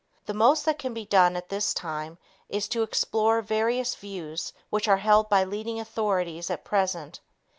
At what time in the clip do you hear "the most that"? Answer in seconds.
0.25-0.79